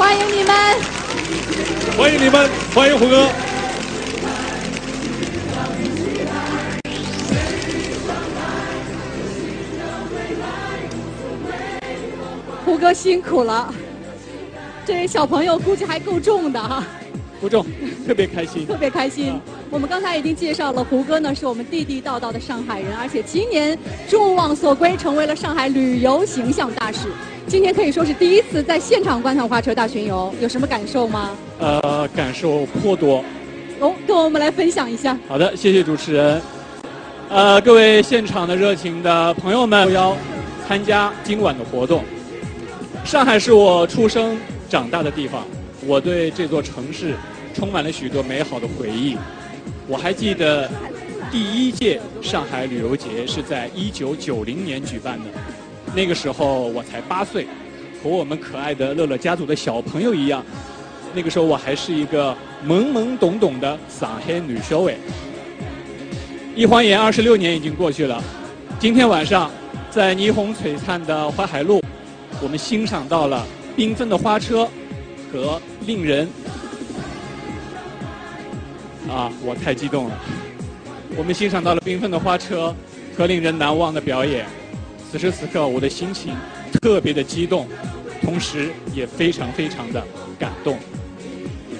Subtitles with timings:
[0.00, 0.54] 欢迎你们！
[1.94, 3.28] 欢迎你们，欢迎胡歌。
[12.64, 13.74] 胡歌辛苦了，
[14.86, 16.82] 这小朋友估计还够重的哈。
[17.38, 17.66] 不重，
[18.06, 19.38] 特别开心，特别开心。
[19.70, 23.78] 我们刚才已经介绍了，胡歌呢是我们地地道道的上海人，而且今年
[24.08, 27.06] 众望所归，成为了上海旅游形象大使。
[27.46, 31.36] 今天可以说是第一次在现场观看花车大巡游，有什么感受吗？
[31.60, 33.24] 呃，感受颇多。
[33.78, 35.16] 哦，跟我们来分享一下。
[35.28, 36.42] 好的，谢谢主持人。
[37.28, 40.16] 呃，各位现场的热情的朋友们，要
[40.66, 42.02] 参加今晚的活动。
[43.04, 44.36] 上海是我出生
[44.68, 45.44] 长大的地方。
[45.86, 47.14] 我对这座城市
[47.54, 49.16] 充满了许多美好的回忆。
[49.90, 50.70] 我还记得
[51.32, 55.24] 第一届上海旅游节是在一九九零年举办的，
[55.96, 57.44] 那个时候我才八岁，
[58.00, 60.44] 和我们可爱的乐乐家族的小朋友一样。
[61.12, 62.32] 那个时候我还是一个
[62.64, 64.94] 懵懵懂懂的上海女小孩。
[66.54, 68.22] 一晃眼二十六年已经过去了，
[68.78, 69.50] 今天晚上
[69.90, 71.82] 在霓虹璀璨的淮海路，
[72.40, 73.44] 我们欣赏到了
[73.76, 74.68] 缤纷的花车。
[75.32, 76.28] 和令人
[79.10, 80.16] 啊，我太激动了。
[81.16, 82.74] 我们欣赏到了缤纷的花车
[83.16, 84.46] 和令人难忘的表演。
[85.10, 86.32] 此时此刻，我的心情
[86.80, 87.66] 特别的激动，
[88.22, 90.00] 同时也非常非常的
[90.38, 90.78] 感动。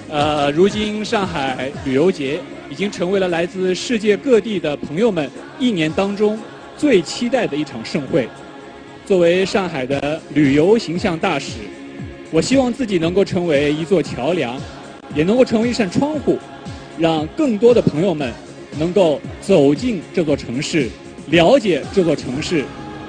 [0.09, 6.37] 呃，如今上海旅游节已经成为了来自世界各地的朋友们一年当中
[6.77, 8.27] 最期待的一场盛会。
[9.05, 11.59] 作为上海的旅游形象大使。
[12.29, 14.57] 我希望自己能够成为一座桥梁，
[15.13, 16.37] 也能够成为一扇窗户，
[17.01, 18.31] 让更多的朋友们
[18.77, 20.87] 能够走进这座城市，
[21.31, 22.63] 了解这座城市，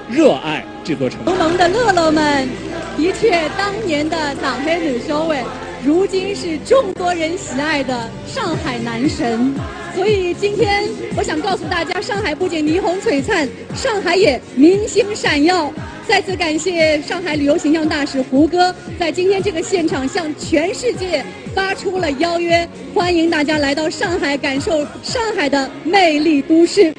[0.09, 1.25] 热爱这座城市。
[1.29, 2.49] 萌萌的乐乐们，
[2.97, 5.43] 的确，当年的党黑女修卫，
[5.85, 9.53] 如今是众多人喜爱的上海男神。
[9.95, 15.71] 所以今天我想告诉大家，上海不仅霓虹璀璨，上海也明星闪耀。
[16.07, 21.23] 再次感谢上海旅游形象大使胡歌，在今天这个现场向全世界
[21.55, 26.93] 发出了邀约，欢迎大家来到上海，感受上海的魅力都市。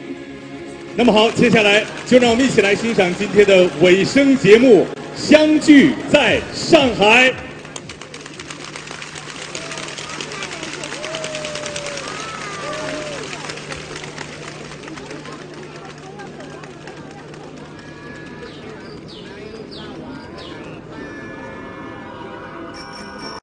[0.96, 4.84] 那么好，接下来就让我们一起来欣赏今天的尾声节目
[5.16, 7.30] 《相聚在上海》。